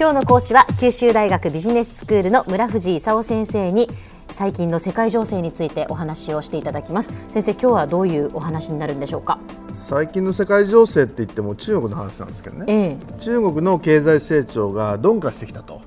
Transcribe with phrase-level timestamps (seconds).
[0.00, 3.88] 今日の講師は九州大学ビジネススクールの村藤勲先生に
[4.28, 7.12] 最近の世界情勢についてお話をしていただきます。
[7.28, 9.40] 先生今日はどういうお話になるんでしょうか？
[9.72, 15.82] 最近の世界情勢って言っても中国の話なんですけどね、ええ、中国の経済成長が鈍化してきたと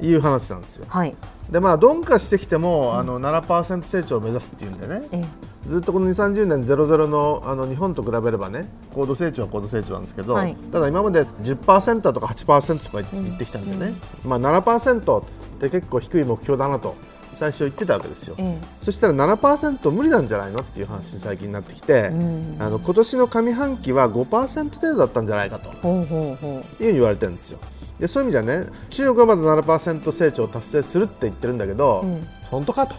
[0.00, 1.14] いう話なんですよ、はい、
[1.52, 5.52] でまあ鈍化してきても、あの7%成長を目指すっていうんでね、ええ。
[5.66, 13.94] ずっとこの2、30年ゼロゼロのあの日本と比べればね高度成長は高度成長なんですけど、はい、ただ今まで10%とか8%とか言ってきたんでね、
[14.24, 15.24] うん、まあ7%っ
[15.60, 16.96] て結構低い目標だなと
[17.34, 27.58] 最初言ってたわけですよ、ええ、そしたら7%無理なんじゃないのっていう話に最近になってきて、うん、あの今年の上半期は5%程度だったんじゃないかというふうに言われてるんですよ。
[28.02, 32.96] でそういう意味じゃね中国はまだ7%成長を達成するって言ってるんだけど、うん、本当かと。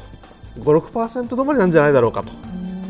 [0.61, 2.31] 56%止まりなんじゃないだろうかと。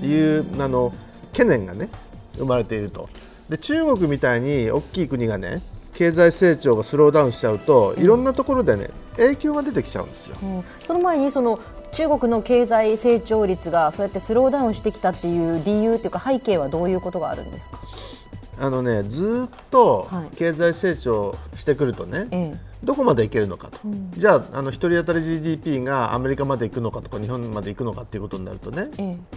[0.05, 0.93] いうあの
[1.31, 1.89] 懸念がね
[2.37, 3.09] 生まれていると。
[3.49, 5.63] で中国みたいに大きい国がね
[5.95, 10.37] 経済成長がスローダウンしちゃうと、いろんなところでね影響が出てきちゃうんですよ。
[10.43, 11.59] うん、その前にその
[11.93, 17.79] 中国の経済成長率がそうやってスローダウンしてきたっていう理由というか背景はどういうことがあるんですか？
[18.59, 28.89] あのねずっと経済成長してくるとね、はいどこまでいけるのかと、うん、じゃああの1人当たり GDP がアメリカまで行くのかとか日本まで行くのかっていうことになるとね、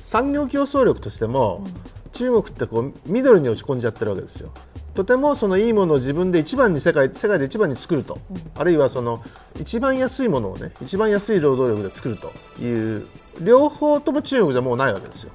[0.05, 4.51] 産業競争力としても、うん、中国ってこう緑に落ち込んじゃってるわけですよ。
[4.95, 9.23] とてもそのいいものを自分で一番に世界世界で一番に作ると、うん、あるいはその
[9.61, 13.07] 一番安いものをね一番安い労働力で作るという
[13.43, 15.33] 両方とも中国じゃもうないわけですよ。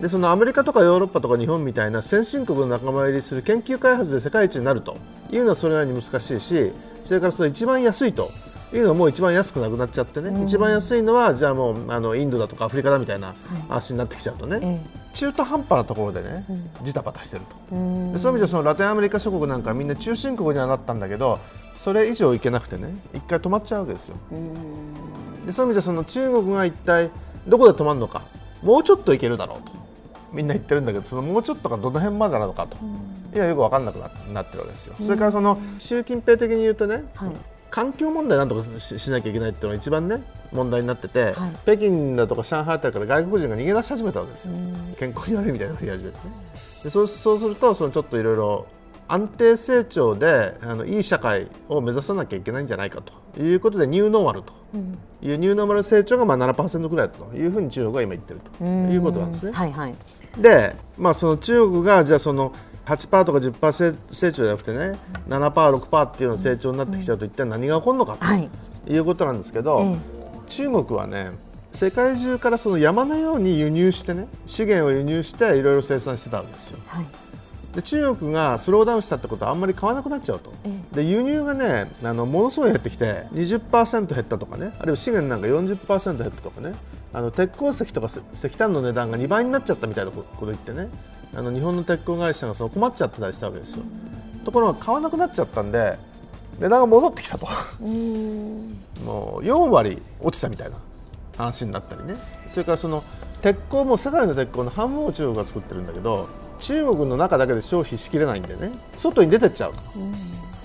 [0.00, 4.96] でそのアメリカとかヨーロッパとか日本みたいな先進国の仲間入りする研究開発で世界一になると。
[5.30, 6.72] いうのはそれなりに難しいし
[7.02, 8.30] それからその一番安いと。
[8.72, 13.32] いうのはもう一番安くなくなっちゃってね、うん、一番安いのはじゃあもうあのインドだとかアフリカだみたいな
[13.68, 14.80] 話になってきちゃうとね、はい、
[15.14, 21.38] 中途半端なところでね、うん、ジタバタしてると、うん、でそういう意味でそのラテンアメリカ諸国なんかみんな中心国にはなったんだけど
[21.76, 24.16] それ以上いけなくてね一回止まっちゃうわけですよ。
[25.46, 27.12] でそういう意味でその中国が一体
[27.46, 28.22] どこで止まるのか
[28.62, 29.75] もうちょっといけるだろうと
[30.32, 32.76] みんな言ってるんだけどそのもうちょっとがどの辺までなのかと、
[33.34, 33.98] いやよく分かんなく
[34.32, 34.96] なってるわけですよ。
[35.00, 37.30] それからその習近平的に言うとね、はい。
[37.70, 40.22] 環境問題なんとかしなきゃいけないっていうのが一番ね
[40.52, 44.52] 問題になってて、はい、北京だとか上海あたりから外国人が逃げ出し始めたわけですよ、
[44.98, 46.34] 健康に悪いみたいな言い始めてね。
[46.84, 48.66] でそうそうするとそのちょっといろいろ
[49.08, 53.12] 安定成長であのいい社会を目指さなきゃいけないんじゃないかと。
[53.40, 54.52] いうことでニューノーマルと。
[55.22, 58.64] いう、ニューノーマル成長がまあ7%ぐらいだというふうに中国は今言ってると。
[58.64, 59.52] いうことなんですね。
[59.52, 59.94] はいはい、
[60.38, 62.52] で、まあ、その中国がじゃあその
[62.86, 64.98] 8%とか10%成長じゃなくてね
[65.28, 68.98] 7%、6%っていうような成長になってきちゃうと一体何が起こるのかとい。
[68.98, 69.96] うことなんですけど、
[70.48, 71.32] 中国はね
[71.72, 76.78] 世界中からその山のように輸入してね資源を輸入していろいろ生産してたわけですよ。
[76.86, 77.06] はい。
[77.74, 80.52] で中国がスローダウンしたってことはあんまり買わなくなっちゃうと、
[80.92, 86.74] で輸入がねあのものすごい減ってきて20%減ったとかねあるいは資源なんか40%減ったとかね
[87.12, 90.88] あの鉄鉱石とか石炭の値段が2倍になっちゃったみたいなこと言ってね。
[91.34, 93.82] あの日本の鉄鋼会社がその困っちゃってたりしたわけですよ。
[94.44, 95.98] ところが買わなくなっちゃったんで
[96.58, 97.46] 値段が戻ってきたと。
[99.04, 100.76] もう4割落ちたみたいな
[101.36, 102.16] 話になったりね。
[102.46, 103.02] それからその
[103.42, 106.28] 鉄鋼も世界の鉄鋼の半分を中国が作ってるんだけど
[106.58, 108.70] 中国の中だけで消費しきれないんでね。
[108.98, 109.78] 外に出てっちゃうと、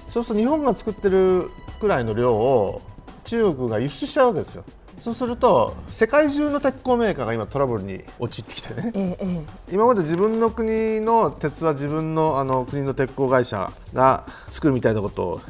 [0.10, 2.82] そうすると日本が作ってるくらいの量を
[3.26, 4.64] 中国が輸出しちゃうわけですよ。
[5.02, 9.42] そうすると世界中の鉄鋼メーカーが今トラブルに陥ってきてね、ええ、
[9.74, 15.42] 今まで自分の国の鉄は自分のあの国の鉄鋼会社が作るみたいなことを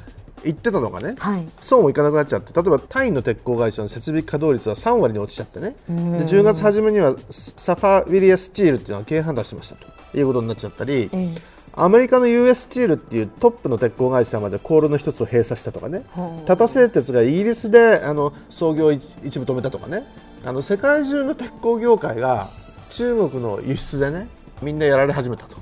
[0.46, 11.36] 言ってたのがね、はい、そうもいかなくなっちゃって例えばタイの鉄鋼会社の設備稼働率は3割に落ちちゃってねで10月初めにはサファウィリアスチールっていうのは経営判断しましたということになっちゃったり、え
[11.74, 16.04] アメリカの US チールっていうトップの鉄鋼会社まで航路の一つを閉鎖したとかね。
[16.46, 20.06] タタ製鉄がイギリスであの創業一部止めたとかね。
[20.44, 22.50] あの世界中の鉄鋼業界が
[22.90, 24.28] 中国の輸出でね
[24.62, 25.58] みんなやられ始めたと。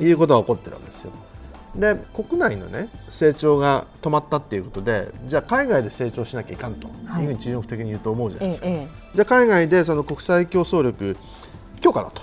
[0.00, 1.12] いうことが起こってるわけですよ。
[1.76, 6.88] で国内の、ね、成長が止まったっていうことでじゃあ海外で成長しなきゃいかんと。
[7.20, 7.24] い。
[7.24, 11.16] うふうに中国的に言うと思うじゃないですか、はい、じゃあ海外でその国際競争力
[11.80, 12.22] 強化だと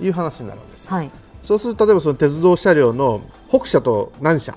[0.00, 4.56] いう話になるわけです、はいそうすると例えばその鉄道車両の北車と南車。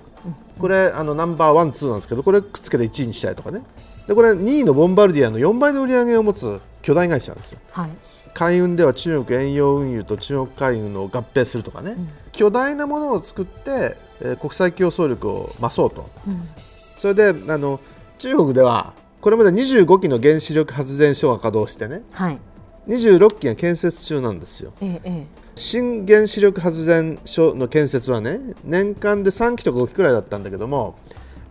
[0.60, 3.64] これあのナンバーワンツーなんですけどこれくっつけて1位にしたいとかね。
[4.08, 7.60] でこれ2位のボンバルディアの4倍の売り上げを持つ巨大会社なんですよ。
[7.72, 7.90] はい。
[8.34, 16.48] 海運では中国遠洋運輸と中国海運を合併するとかね、うん、巨大なものを作って、えー、国際競争力を増そうと、うん、
[16.96, 17.80] それであの
[18.20, 22.40] 中国ではこれまで25基の原子力発電所が稼働してね、はい、
[22.88, 24.74] 26基が建設中なんですよ。
[24.82, 25.26] ええ、
[25.56, 30.96] 新原子力発電所の建設はね年間で3基とか5基くらいだったんだけども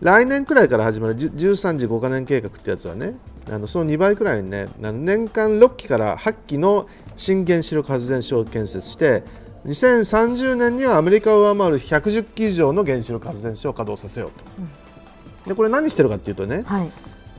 [0.01, 3.17] 来年くらいから始まる13時5か年計画ってやつはね
[3.49, 9.23] あのその2倍くらいにね年間6基から8基の新原子力発電所を建設して
[9.65, 16.91] 2030年にはアメリカを上回る110基以上の原子力発電所を稼働させようと、うん、でこれ何してるかっていうとね、はい、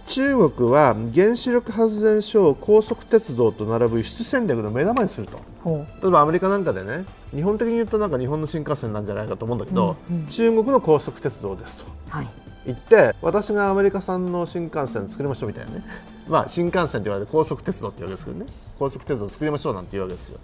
[0.06, 5.86] 中国は原子力発電所を高速鉄道と並ぶ輸出戦略の目玉にすると。
[6.02, 10.16] 例えばアメリカなんかでね日本的に言うとなんか日本の新幹線なんじゃないかと思うんだけど、うん。
[10.16, 12.28] うん、中国の高速鉄道ですと、はい、
[12.66, 15.84] 言って私がアメリカ産の新幹線作りましょうみたいなね、
[16.28, 18.46] まあ、新幹線と言われて高速鉄道って言うわけですけどね。
[18.78, 20.38] 高速鉄道作りましょうなんて言うわけですよ。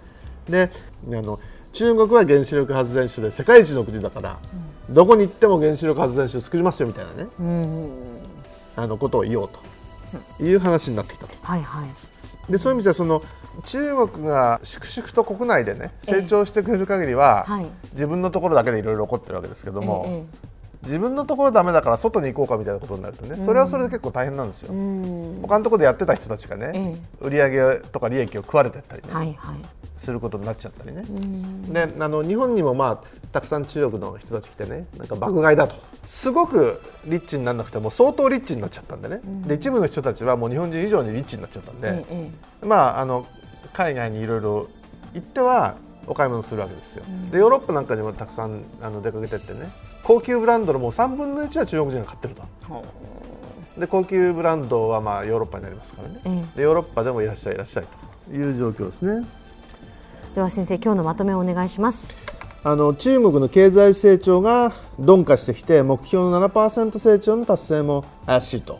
[0.47, 0.71] で
[1.07, 1.39] あの
[1.73, 4.39] 中国は原子力発電所で世界一の国だから、
[4.87, 7.89] うん、どこに行っても原子力発電所を作りますよみたいなね、うん、
[8.81, 11.35] あのことを言おうという話になってきたと。
[11.41, 13.21] はいはい、でそういう意味ではその
[13.63, 20.49] 中国が粛々と国内でね成長してくれる限りは、はい、自分のところだけでいろいろ起こってるわけですけども、ええ。
[20.83, 29.57] 自分のところだめだから外に行こうかみたいなことになるとねそれはそれで結構大変なんですよ、うん、他のところでやってた人たちがね、売上とか利益を食われてったりね、はいはい、
[29.99, 31.03] することになっちゃったりね、
[31.67, 35.75] であの日本にもまあたくさん中国の人たち来てねなんか爆買いだと。
[36.05, 42.05] すごくリッチにならなくても相当リッチになっちゃったんでね、で一部の人たちはもう日本人以上にリッチになっちゃったんで、
[42.63, 43.27] まああの
[43.73, 44.69] 海外にいろいろ
[45.13, 45.75] 行っては
[46.07, 49.69] お買い物するわけですよ、でヨーロッパなんかにもたくさんあの出かけてってね
[50.03, 52.43] 高級ブランドのもう3分の1は中国人が買ってると。
[53.77, 57.85] で高級ブランドはまあヨーロッパになりますからね、うん、でヨーロッパでもいらっしゃいいらっしゃい
[58.29, 59.25] という状況ですね
[60.35, 62.07] では先生今日のまとめをお願いします。
[62.63, 68.79] あの中国の経済成長が鈍化してきて目標の7%成長の達成も怪しいと。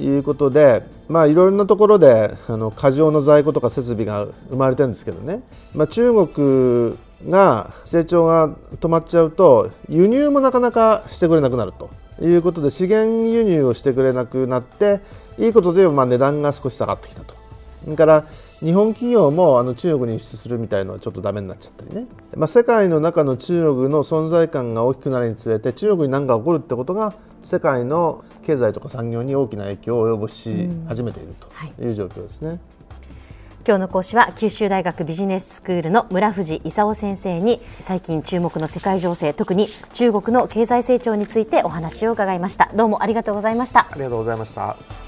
[0.00, 5.42] いうことで、うん、まあ、いろいろなところであの過剰の在庫とか設備が生まれてるんですけどね、
[5.74, 6.96] まあ、中国
[7.28, 8.48] が成長が
[8.80, 11.90] 止まっちゃうと輸入もなかなかしてくれなくなると。
[12.20, 15.00] いうことで資源輸入をしてくれなくなって
[15.38, 17.34] いいことでまあ値段が少し下がってきたと。
[17.84, 18.24] それから
[18.60, 22.06] 日本企業もあの中国に輸出するみたいのはちょっとダメになっちゃったりね、
[22.36, 32.58] まあ、世界の中の中国の存在感が大きくなるにつれて中国に何か起こるってことが世界の経済とか産業に大きな影響を及ぼし始めているという状況ですね。
[33.66, 42.70] 今日の講師は九州大学ビジネススクールの村藤勲先生に最近注目の世界情勢特に中国の経済成長についてお話を伺いました。
[42.74, 43.80] どうもありがとうございました。
[43.90, 45.07] ありがとうございました